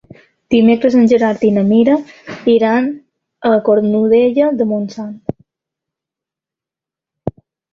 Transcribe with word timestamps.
Dimecres 0.53 0.95
en 1.01 1.09
Gerard 1.11 1.43
i 1.49 1.51
na 1.57 1.63
Mira 1.67 1.97
iran 2.53 2.87
a 3.51 3.53
Cornudella 3.67 4.49
de 4.63 4.69
Montsant. 4.73 5.37